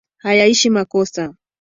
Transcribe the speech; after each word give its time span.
Hayaishi 0.23 0.69
makosa, 0.69 1.33